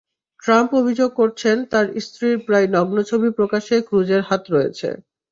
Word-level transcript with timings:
Trump 0.43 0.71
অভিযোগ 0.81 1.09
করছেন, 1.13 1.57
তাঁর 1.71 1.85
স্ত্রীর 2.05 2.37
প্রায় 2.47 2.67
নগ্ন 2.75 2.97
ছবি 3.09 3.29
প্রকাশে 3.37 3.75
ক্রুজের 3.87 4.21
হাত 4.29 4.43
রয়েছে। 4.49 4.89